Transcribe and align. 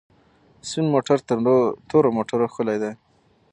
سپین 0.67 0.85
موټر 0.93 1.17
تر 1.27 1.37
تورو 1.89 2.09
موټرو 2.17 2.51
ښکلی 2.53 2.77
دی. 2.83 2.91